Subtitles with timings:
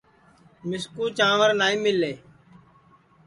[0.67, 2.13] مِسکُو چانٚور نائی مِلے